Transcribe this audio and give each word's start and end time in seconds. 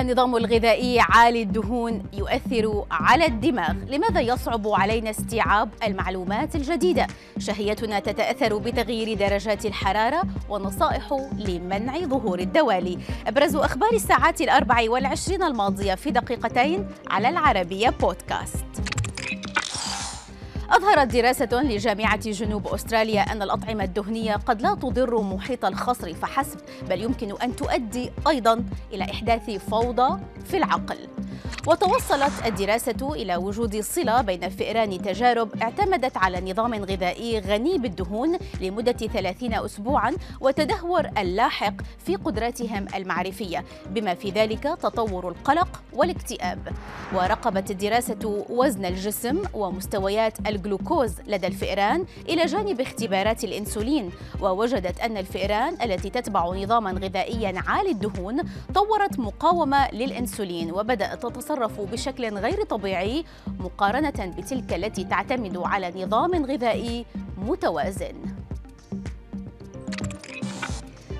النظام 0.00 0.36
الغذائي 0.36 1.00
عالي 1.00 1.42
الدهون 1.42 2.02
يؤثر 2.12 2.84
على 2.90 3.26
الدماغ. 3.26 3.72
لماذا 3.72 4.20
يصعب 4.20 4.68
علينا 4.68 5.10
استيعاب 5.10 5.68
المعلومات 5.86 6.56
الجديدة؟ 6.56 7.06
شهيتنا 7.38 7.98
تتأثر 7.98 8.58
بتغيير 8.58 9.18
درجات 9.18 9.66
الحرارة 9.66 10.22
ونصائح 10.48 11.28
لمنع 11.38 11.98
ظهور 11.98 12.38
الدوالي. 12.38 12.98
أبرز 13.26 13.56
أخبار 13.56 13.92
الساعات 13.92 14.40
الأربع 14.40 14.90
والعشرين 14.90 15.42
الماضية 15.42 15.94
في 15.94 16.10
دقيقتين 16.10 16.88
على 17.10 17.28
العربية 17.28 17.88
بودكاست. 17.88 18.95
أظهرت 20.70 21.12
دراسة 21.12 21.62
لجامعة 21.62 22.30
جنوب 22.30 22.66
أستراليا 22.66 23.20
أن 23.20 23.42
الأطعمة 23.42 23.84
الدهنية 23.84 24.36
قد 24.36 24.62
لا 24.62 24.74
تضر 24.74 25.22
محيط 25.22 25.64
الخصر 25.64 26.14
فحسب 26.14 26.58
بل 26.90 27.02
يمكن 27.02 27.34
أن 27.42 27.56
تؤدي 27.56 28.10
أيضا 28.28 28.64
إلى 28.92 29.04
إحداث 29.04 29.50
فوضى 29.50 30.20
في 30.44 30.56
العقل. 30.56 30.96
وتوصلت 31.66 32.46
الدراسة 32.46 33.12
إلى 33.14 33.36
وجود 33.36 33.80
صلة 33.80 34.22
بين 34.22 34.48
فئران 34.48 35.02
تجارب 35.02 35.62
اعتمدت 35.62 36.16
على 36.16 36.50
نظام 36.50 36.74
غذائي 36.74 37.38
غني 37.38 37.78
بالدهون 37.78 38.38
لمدة 38.60 38.92
30 38.92 39.54
أسبوعا 39.54 40.14
وتدهور 40.40 41.06
اللاحق 41.18 41.74
في 42.06 42.16
قدراتهم 42.16 42.86
المعرفية 42.94 43.64
بما 43.90 44.14
في 44.14 44.30
ذلك 44.30 44.62
تطور 44.62 45.28
القلق 45.28 45.82
والاكتئاب. 45.92 46.58
ورقبت 47.14 47.70
الدراسة 47.70 48.44
وزن 48.48 48.84
الجسم 48.84 49.42
ومستويات 49.54 50.48
الجلوكوز 50.48 51.14
لدى 51.26 51.46
الفئران 51.46 52.04
إلى 52.28 52.46
جانب 52.46 52.80
اختبارات 52.80 53.44
الإنسولين 53.44 54.10
ووجدت 54.40 55.00
أن 55.00 55.16
الفئران 55.16 55.76
التي 55.82 56.10
تتبع 56.10 56.46
نظاما 56.46 56.90
غذائيا 56.90 57.54
عالي 57.66 57.90
الدهون 57.90 58.42
طورت 58.74 59.18
مقاومة 59.18 59.90
للإنسولين 59.90 60.72
وبدأت 60.72 61.25
تتصرف 61.28 61.80
بشكل 61.80 62.34
غير 62.34 62.64
طبيعي 62.64 63.24
مقارنة 63.60 64.34
بتلك 64.38 64.74
التي 64.74 65.04
تعتمد 65.04 65.56
على 65.56 66.04
نظام 66.04 66.44
غذائي 66.44 67.06
متوازن. 67.38 68.35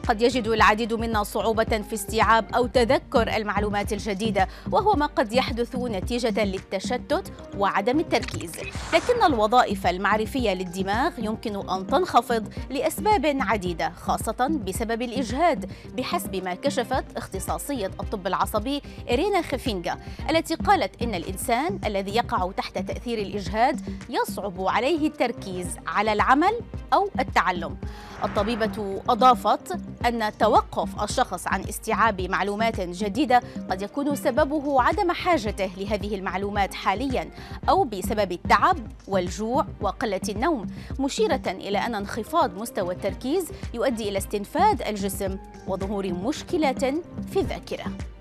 قد 0.09 0.23
يجد 0.23 0.47
العديد 0.49 0.95
منا 0.95 1.23
صعوبة 1.23 1.65
في 1.65 1.95
استيعاب 1.95 2.55
أو 2.55 2.67
تذكر 2.67 3.37
المعلومات 3.37 3.93
الجديدة 3.93 4.49
وهو 4.73 4.95
ما 4.95 5.07
قد 5.07 5.33
يحدث 5.33 5.77
نتيجة 5.77 6.45
للتشتت 6.45 7.33
وعدم 7.59 8.01
التركيز. 8.01 8.53
لكن 8.95 9.23
الوظائف 9.27 9.87
المعرفية 9.87 10.55
للدماغ 10.55 11.13
يمكن 11.19 11.71
أن 11.71 11.87
تنخفض 11.87 12.49
لأسباب 12.71 13.37
عديدة 13.41 13.91
خاصة 13.91 14.61
بسبب 14.67 15.03
الإجهاد 15.03 15.71
بحسب 15.97 16.37
ما 16.45 16.55
كشفت 16.55 17.05
اختصاصية 17.17 17.87
الطب 17.87 18.27
العصبي 18.27 18.83
إرينا 19.11 19.43
خفينجا 19.43 19.97
التي 20.31 20.55
قالت 20.55 21.03
إن 21.03 21.15
الإنسان 21.15 21.79
الذي 21.87 22.17
يقع 22.17 22.51
تحت 22.57 22.79
تأثير 22.79 23.19
الإجهاد 23.19 23.81
يصعب 24.11 24.61
عليه 24.61 25.07
التركيز 25.07 25.67
على 25.87 26.13
العمل 26.13 26.61
أو 26.93 27.09
التعلم. 27.21 27.77
الطبيبة 28.25 29.03
أضافت 29.09 29.79
أن 30.07 30.39
توقف 30.39 31.03
الشخص 31.03 31.47
عن 31.47 31.61
استيعاب 31.61 32.21
معلومات 32.21 32.81
جديدة 32.81 33.43
قد 33.71 33.83
يكون 33.83 34.17
سببه 34.17 34.83
عدم 34.83 35.13
حاجته 35.13 35.71
لهذه 35.77 36.15
المعلومات 36.15 36.75
حاليا 36.75 37.31
أو 37.69 37.85
بسبب 37.85 38.33
التعب 38.33 38.77
والجوع 39.09 39.67
وقلة 39.81 40.21
النوم 40.29 40.67
مشيرة 41.01 41.43
إلى 41.47 41.79
أن 41.79 41.95
انخفاض 41.95 42.61
مستوى 42.61 42.95
التركيز 42.95 43.51
يؤدي 43.75 44.09
إلى 44.09 44.19
استنفاد 44.19 44.83
الجسم 44.83 45.39
وظهور 45.69 46.13
مشكلات 46.13 46.85
في 47.31 47.41
الذاكرة. 47.41 48.16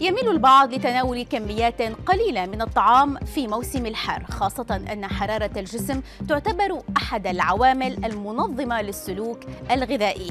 يميل 0.00 0.28
البعض 0.28 0.74
لتناول 0.74 1.22
كميات 1.22 1.82
قليلة 1.82 2.46
من 2.46 2.62
الطعام 2.62 3.18
في 3.18 3.46
موسم 3.46 3.86
الحر 3.86 4.24
خاصة 4.24 4.80
أن 4.92 5.06
حرارة 5.06 5.50
الجسم 5.56 6.00
تعتبر 6.28 6.82
أحد 6.96 7.26
العوامل 7.26 8.04
المنظمة 8.04 8.82
للسلوك 8.82 9.40
الغذائي. 9.70 10.30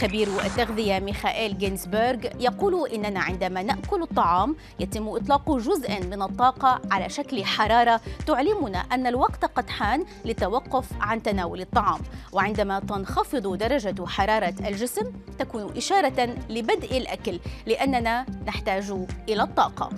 خبير 0.00 0.28
التغذية 0.46 0.98
ميخائيل 0.98 1.58
جينزبرغ 1.58 2.18
يقول 2.40 2.88
إننا 2.88 3.20
عندما 3.20 3.62
نأكل 3.62 4.02
الطعام 4.02 4.56
يتم 4.80 5.08
إطلاق 5.08 5.56
جزء 5.56 6.00
من 6.06 6.22
الطاقة 6.22 6.80
على 6.90 7.08
شكل 7.08 7.44
حرارة 7.44 8.00
تعلمنا 8.26 8.78
أن 8.78 9.06
الوقت 9.06 9.44
قد 9.44 9.70
حان 9.70 10.04
للتوقف 10.24 10.86
عن 11.00 11.22
تناول 11.22 11.60
الطعام. 11.60 12.00
وعندما 12.32 12.80
تنخفض 12.80 13.56
درجة 13.56 14.06
حرارة 14.06 14.54
الجسم 14.66 15.12
تكون 15.38 15.76
إشارة 15.76 16.36
لبدء 16.48 16.98
الأكل 16.98 17.40
لأننا 17.66 18.26
نحتاج 18.46 18.92
إلى 19.28 19.42
الطاقة. 19.42 19.90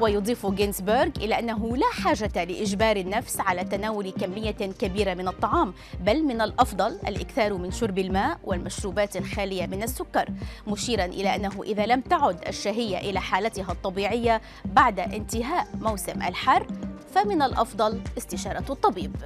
ويضيف 0.00 0.46
جينسبرغ 0.46 1.08
إلى 1.16 1.38
أنه 1.38 1.76
لا 1.76 1.86
حاجة 1.92 2.44
لإجبار 2.44 2.96
النفس 2.96 3.40
على 3.40 3.64
تناول 3.64 4.10
كمية 4.10 4.50
كبيرة 4.50 5.14
من 5.14 5.28
الطعام 5.28 5.74
بل 6.00 6.22
من 6.22 6.40
الأفضل 6.40 6.98
الإكثار 7.08 7.54
من 7.54 7.70
شرب 7.70 7.98
الماء 7.98 8.38
والمشروبات 8.44 9.16
الخالية 9.16 9.66
من 9.66 9.82
السكر 9.82 10.28
مشيرا 10.66 11.04
إلى 11.04 11.36
أنه 11.36 11.62
إذا 11.62 11.86
لم 11.86 12.00
تعد 12.00 12.48
الشهية 12.48 12.98
إلى 12.98 13.20
حالتها 13.20 13.72
الطبيعية 13.72 14.40
بعد 14.64 15.00
انتهاء 15.00 15.68
موسم 15.80 16.22
الحر 16.22 16.66
فمن 17.14 17.42
الأفضل 17.42 18.00
استشارة 18.18 18.64
الطبيب. 18.70 19.16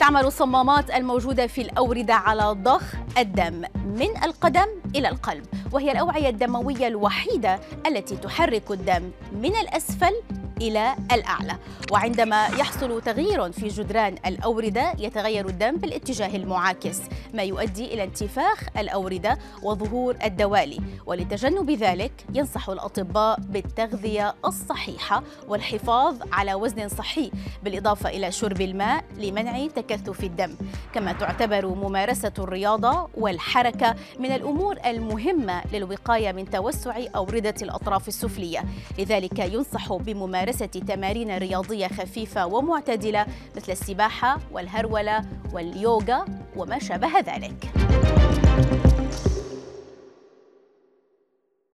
تعمل 0.00 0.26
الصمامات 0.26 0.90
الموجودة 0.90 1.46
في 1.46 1.60
الأوردة 1.60 2.14
على 2.14 2.42
ضخ 2.62 2.94
الدم 3.18 3.62
من 3.86 4.24
القدم 4.24 4.66
إلى 4.96 5.08
القلب 5.08 5.44
وهي 5.72 5.92
الأوعية 5.92 6.28
الدموية 6.28 6.86
الوحيدة 6.86 7.60
التي 7.86 8.16
تحرك 8.16 8.70
الدم 8.70 9.10
من 9.32 9.56
الأسفل 9.56 10.12
إلى 10.60 10.94
الأعلى. 11.12 11.56
وعندما 11.92 12.46
يحصل 12.46 13.02
تغيير 13.02 13.52
في 13.52 13.68
جدران 13.68 14.14
الأوردة 14.26 14.92
يتغير 14.98 15.48
الدم 15.48 15.76
بالاتجاه 15.76 16.36
المعاكس 16.36 17.00
ما 17.34 17.42
يؤدي 17.42 17.94
إلى 17.94 18.04
انتفاخ 18.04 18.64
الأوردة 18.78 19.38
وظهور 19.62 20.16
الدوالي. 20.24 20.80
ولتجنب 21.06 21.70
ذلك 21.70 22.12
ينصح 22.34 22.68
الأطباء 22.68 23.40
بالتغذية 23.40 24.34
الصحيحة 24.44 25.22
والحفاظ 25.48 26.16
على 26.32 26.54
وزن 26.54 26.88
صحي 26.88 27.30
بالإضافة 27.62 28.08
إلى 28.08 28.32
شرب 28.32 28.60
الماء 28.60 29.04
لمنع 29.18 29.66
تكثف 29.66 30.24
الدم. 30.24 30.56
كما 30.94 31.12
تعتبر 31.12 31.66
ممارسة 31.66 32.32
الرياضة 32.38 33.08
والحركة 33.14 33.94
من 34.18 34.32
الأمور 34.32 34.76
المهمة 34.86 35.62
للوقاية 35.72 36.32
من 36.32 36.50
توسع 36.50 36.96
أوردة 37.16 37.54
الأطراف 37.62 38.08
السفلية. 38.08 38.64
لذلك 38.98 39.38
ينصح 39.38 39.92
بممارسة 39.92 40.49
ممارسة 40.50 40.66
تمارين 40.66 41.38
رياضية 41.38 41.86
خفيفة 41.86 42.46
ومعتدلة 42.46 43.26
مثل 43.56 43.72
السباحة 43.72 44.38
والهرولة 44.52 45.24
واليوغا 45.52 46.24
وما 46.56 46.78
شابه 46.78 47.18
ذلك. 47.18 47.69